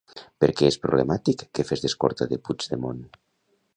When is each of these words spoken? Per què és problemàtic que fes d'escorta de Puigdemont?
Per 0.43 0.47
què 0.61 0.69
és 0.69 0.77
problemàtic 0.85 1.43
que 1.59 1.65
fes 1.73 1.85
d'escorta 1.85 2.29
de 2.33 2.41
Puigdemont? 2.49 3.05